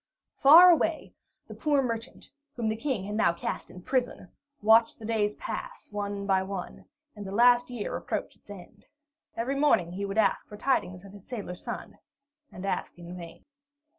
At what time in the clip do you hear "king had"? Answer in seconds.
2.75-3.13